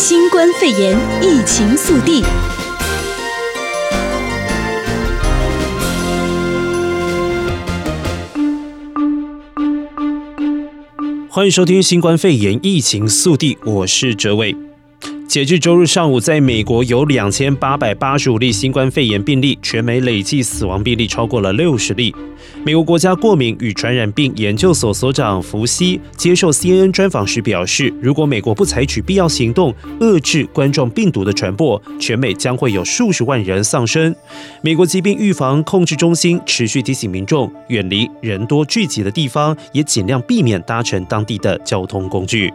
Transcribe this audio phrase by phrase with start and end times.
[0.00, 2.22] 新冠肺炎疫情速递。
[11.28, 14.67] 欢迎收听新冠肺炎疫情速递，我是哲伟。
[15.28, 22.14] 截至周日上午，在美国有两千八百八十五例新冠肺炎病例，全美累计死亡病例超过了六十例。
[22.64, 34.16] 美国国家过敏与传染病研究所所长福西接受 CNN 专访时表示，如果美国不采取必要行动遏制冠状病毒的传播，全美将会有数十万人丧生。
[34.62, 42.50] 美国疾病预防控制中心持续提醒民众，远离人多聚集的地方，也尽量避免搭乘当地的交通工具。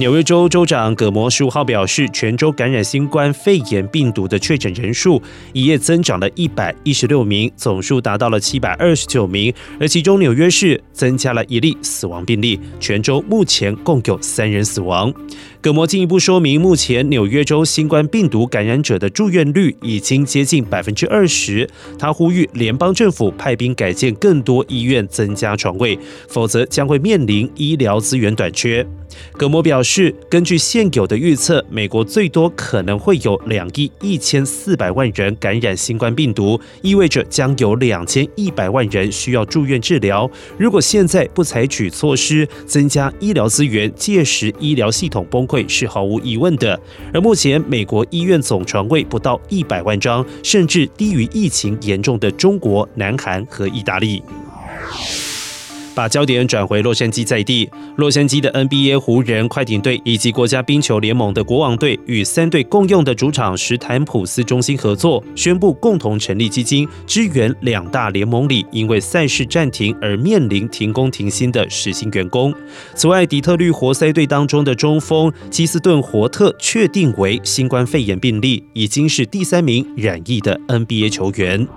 [0.00, 9.52] 纽约州州长葛摩十五号表示，全州感染新冠肺炎病毒的确诊人数一夜增长了一百一十六名，总数达到了七百二十九名。
[9.78, 15.12] 而其中纽约市增加了一例死亡病例，全州目前共有三人死亡。
[15.62, 21.68] 葛摩进一步说明，目前纽约州新冠病毒感染者的住院率已经接近百分之二十。
[21.98, 25.98] 他呼吁联邦政府派兵改建更多医院，增加床位，
[26.28, 28.86] 否则将会面临医疗资源短缺。
[29.32, 40.30] 葛摩表示，根据现有的预测，美国最多可能会有两亿一千四百万人感染新冠病毒，意味着将有两千一百万人需要住院治疗。
[40.56, 46.78] 如果现在不采取措施增加医疗资源，届时医疗系统崩会是毫无疑问的。
[47.12, 54.22] 而目前美国医院总床位不到一百万张，甚至低于疫情严重的中国、南韩和意大利。
[55.94, 72.54] 把焦点转回洛杉矶在地，洛杉矶的 NBA 湖人、快艇队以及国家冰球联盟的国王队与三队共用的主场史坦普斯中心合作，宣布共同成立基金，支援两大联盟里因为赛事暂停而面临停工停薪的实薪员工。
[72.94, 81.68] 此外，底特律活塞队当中的中锋基斯顿活特确定为新冠肺炎病例，已经是第三名染疫的 NBA 球员。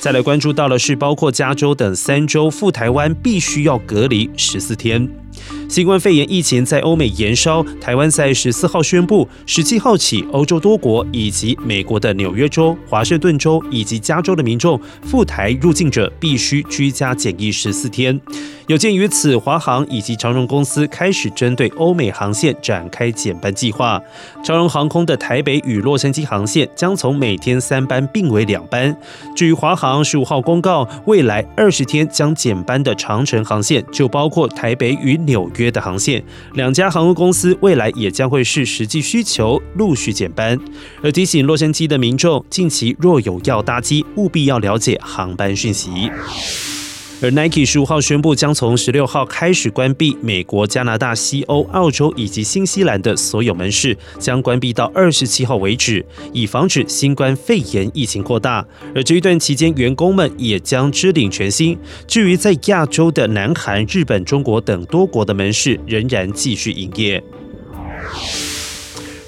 [0.00, 5.08] 再来关注到的是，包括加州等三州赴台湾必须要隔离十四天。
[5.68, 18.18] 新冠肺炎疫情在欧美延烧，台湾在十四号宣布，十七号起，欧洲多国以及美国的纽约州、华盛顿州以及加州的民众赴台入境者必须居家检疫十四天。
[18.66, 24.00] 有鉴于此，华航以及长荣公司开始针对欧美航线展开减班计划。
[24.42, 28.94] 长荣航空的台北与洛杉矶航线将从每天三班并为两班。
[29.34, 36.24] 至于华航十五号公告，未来二十天将减班的长程航线就包括台北与纽约的航线。
[36.54, 40.58] 两家航空公司未来也将会视实际需求陆续减班。
[41.02, 46.10] 而提醒洛杉矶的民众，近期若有要搭机，务必要了解航班讯息。
[47.20, 58.64] 而 Nike 十五号宣布，将从十六号开始关闭美国、加拿大、西欧、澳洲以及新西兰的所有门市，将关闭到二十七号为止，以防止新冠肺炎疫情扩大。
[58.94, 61.76] 而这一段期间，员工们也将支领全薪。
[62.06, 67.20] 至于在亚洲的南韩、日本、中国等多国的门市，仍然继续营业。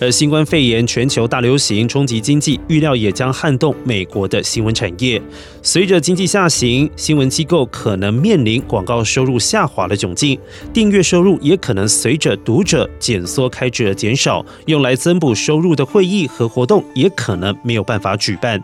[0.01, 5.21] 而新冠肺炎全球大流行冲击经济，预料也将撼动美国的新闻产业。
[5.63, 10.39] 随着经济下行，新闻机构可能面临广告收入下滑的窘境，
[10.73, 18.59] 订阅收入也可能随着读者减缩开支而减少，用来增补收入的会议和活动也可能没有办法举办。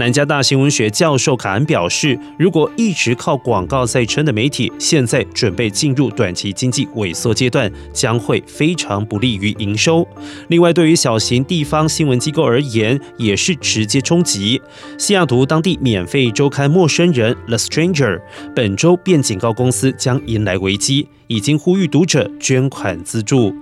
[0.00, 10.08] 南加大新闻学教授卡恩表示，如果一直靠广告在撑的媒体，现在准备进入短期经济萎缩阶段，将会非常不利于营收。
[10.48, 14.58] 另外，对于小型地方新闻机构而言，也是直接冲击。
[14.96, 18.22] 西雅图当地免费周刊《陌生人》（The Stranger）
[18.56, 23.54] 本周便警告公司将迎来危机，已经呼吁读者捐款资助。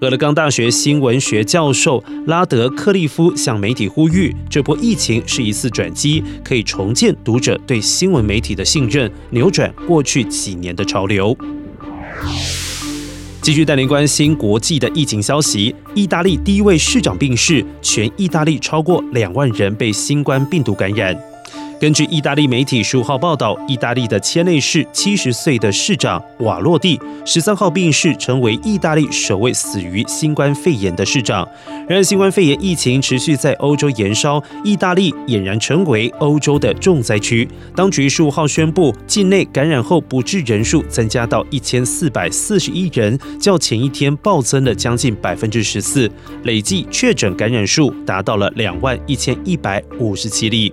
[0.00, 11.34] 俄勒冈大学新闻学教授拉德克利夫向媒体呼吁，这波疫情是一次转机，可以重建读者对新闻媒体的信任，扭转过去几年的潮流。
[13.40, 21.16] 继续带您关心国际的疫情消息，意大利第一位市长病逝，全意大利超过两万人被新冠病毒感染。
[21.86, 31.48] 根据意大利媒体十五号报道，意大利的切内市七十岁的市长瓦洛蒂十三号病逝，成为意大利首位死于新冠肺炎的市长。
[31.88, 37.48] 然而，新冠肺炎疫情持续在欧洲延烧，意大利俨然成为欧洲的重灾区。
[37.76, 46.10] 当局十五号宣布，境内感染后不治人数增加到一千四百四十一人，较前一天暴增了将近百分之十四，
[46.42, 50.72] 累计确诊感染数达到了两万一千一百五十七例。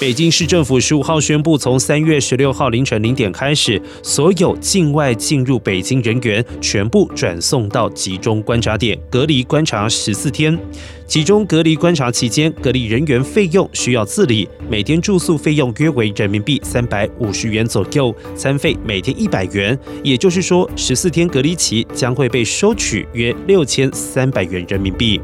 [0.00, 10.58] 北京市政府十五号宣布，从三月十六号凌晨零点开始，所有境外进入北京人员全部转送到集中观察点隔离观察十四天。
[11.06, 19.78] 集中隔离观察期间，隔离人员费用需要自理，每天住宿费用约为人民币三百五十元左右，餐费每天一百元。
[20.02, 25.20] 也就是说，十四天隔离期将会被收取约六千三百元人民币。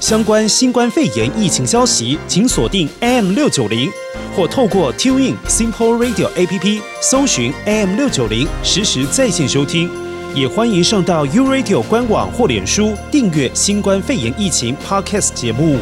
[0.00, 3.90] 相关新冠肺炎疫情消息，请锁定 AM 六九零，
[4.34, 9.90] 或透过 TuneIn Simple Radio APP 搜寻 AM 六九零，实时在线收听。
[10.34, 15.78] 也欢迎上到 U Radio 官网或脸书订阅新冠肺炎疫情 Podcast 节目。